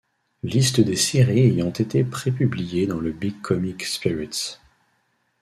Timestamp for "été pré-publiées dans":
1.69-2.99